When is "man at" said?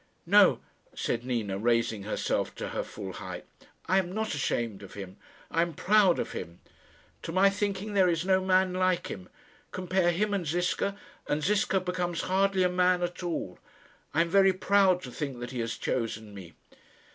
12.67-13.21